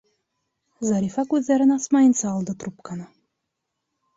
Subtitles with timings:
[0.87, 3.07] Зарифа күҙҙәрен асмайынса алды трубканы.